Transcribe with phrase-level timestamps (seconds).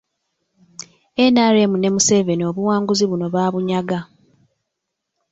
[1.33, 3.99] NRM ne Museveni obuwanguzi buno baabunyaga.